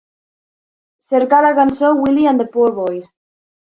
Cerca 1.15 1.43
la 1.49 1.53
cançó 1.61 1.95
Willy 2.03 2.29
and 2.35 2.45
the 2.47 2.51
Poor 2.57 2.77
Boys. 2.83 3.11